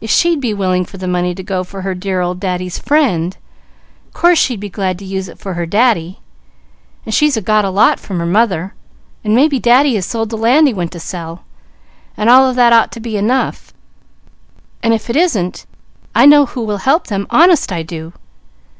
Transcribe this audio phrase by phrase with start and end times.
[0.00, 3.36] If she'd be willing for the money to go for her 'dear old Daddy's' friend,
[4.12, 6.20] course she'd be glad to use it for her Daddy,
[7.04, 8.74] and she's got a lot from her mother,
[9.24, 11.42] and maybe Daddy has sold the land he went to sell,
[12.16, 13.72] and all of that ought to be enough;
[14.80, 15.66] and if it isn't,
[16.14, 17.26] I know who will help them.
[17.28, 18.12] Honest I do!"